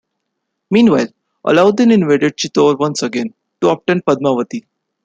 [0.71, 1.09] Meanwhile,
[1.45, 4.65] Alauddin invaded Chittor once again, to obtain Padmavati.